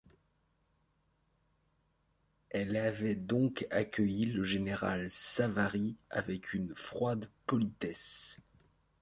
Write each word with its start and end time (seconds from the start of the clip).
Elle 2.49 2.75
avait 2.75 3.13
donc 3.13 3.67
accueilli 3.69 4.25
le 4.25 4.41
général 4.41 5.07
Savary 5.11 5.95
avec 6.09 6.55
une 6.55 6.73
froide 6.73 7.29
politesse. 7.45 8.39